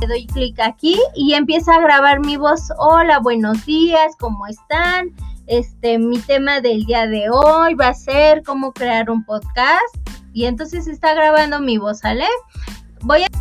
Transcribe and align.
Le 0.00 0.06
doy 0.06 0.26
clic 0.26 0.60
aquí 0.60 0.98
y 1.14 1.32
empieza 1.34 1.74
a 1.74 1.80
grabar 1.80 2.20
mi 2.20 2.36
voz. 2.36 2.70
Hola, 2.78 3.18
buenos 3.18 3.64
días, 3.64 4.14
¿cómo 4.18 4.46
están? 4.46 5.10
Este, 5.46 5.98
mi 5.98 6.18
tema 6.18 6.60
del 6.60 6.84
día 6.84 7.06
de 7.06 7.30
hoy 7.30 7.74
va 7.74 7.88
a 7.88 7.94
ser 7.94 8.42
cómo 8.42 8.72
crear 8.72 9.10
un 9.10 9.24
podcast. 9.24 9.96
Y 10.34 10.44
entonces 10.44 10.86
está 10.86 11.14
grabando 11.14 11.60
mi 11.60 11.78
voz, 11.78 12.00
¿sale? 12.00 12.26
Voy 13.00 13.22
a. 13.22 13.35